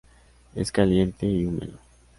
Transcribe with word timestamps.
Es 0.55 0.71
caliente 0.71 1.27
y 1.27 1.45
húmedo. 1.45 1.77